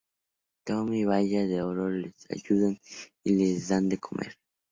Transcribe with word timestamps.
Tom 0.65 0.91
y 0.95 1.05
Baya 1.05 1.45
de 1.45 1.61
Oro 1.61 1.91
les 1.91 2.15
ayudan 2.31 2.79
y 3.23 3.35
les 3.35 3.67
dan 3.67 3.87
de 3.87 3.99
comer. 3.99 4.35